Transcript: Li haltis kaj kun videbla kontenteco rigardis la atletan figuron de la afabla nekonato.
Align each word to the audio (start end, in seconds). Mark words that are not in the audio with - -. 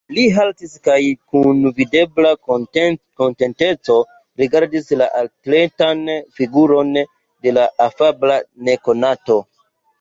Li 0.17 0.21
haltis 0.35 0.71
kaj 0.85 0.95
kun 1.33 1.59
videbla 1.79 2.31
kontenteco 3.19 3.99
rigardis 4.43 4.91
la 5.03 5.11
atletan 5.21 6.03
figuron 6.41 6.93
de 7.01 7.57
la 7.61 7.71
afabla 7.91 8.43
nekonato. 8.73 9.43